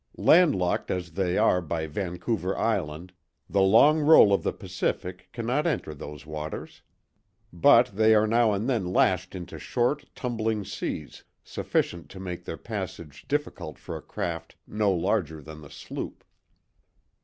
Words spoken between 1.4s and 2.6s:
by Vancouver